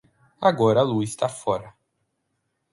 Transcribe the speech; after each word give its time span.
Agora 0.49 0.79
a 0.79 0.83
lua 0.89 1.03
está 1.03 1.29
fora. 1.29 1.75